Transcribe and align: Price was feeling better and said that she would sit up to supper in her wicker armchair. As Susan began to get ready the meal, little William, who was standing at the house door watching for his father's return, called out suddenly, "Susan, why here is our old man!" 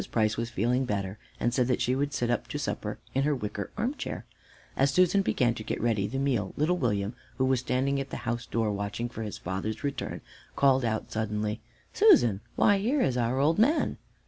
Price 0.11 0.35
was 0.35 0.49
feeling 0.49 0.85
better 0.85 1.19
and 1.39 1.53
said 1.53 1.67
that 1.67 1.79
she 1.79 1.93
would 1.95 2.11
sit 2.11 2.31
up 2.31 2.47
to 2.47 2.57
supper 2.57 2.97
in 3.13 3.21
her 3.21 3.35
wicker 3.35 3.69
armchair. 3.77 4.25
As 4.75 4.89
Susan 4.89 5.21
began 5.21 5.53
to 5.53 5.63
get 5.63 5.79
ready 5.79 6.07
the 6.07 6.17
meal, 6.17 6.55
little 6.57 6.77
William, 6.79 7.13
who 7.37 7.45
was 7.45 7.59
standing 7.59 7.99
at 7.99 8.09
the 8.09 8.17
house 8.25 8.47
door 8.47 8.71
watching 8.71 9.09
for 9.09 9.21
his 9.21 9.37
father's 9.37 9.83
return, 9.83 10.21
called 10.55 10.83
out 10.83 11.11
suddenly, 11.11 11.61
"Susan, 11.93 12.41
why 12.55 12.79
here 12.79 13.01
is 13.01 13.15
our 13.15 13.37
old 13.37 13.59
man!" 13.59 13.97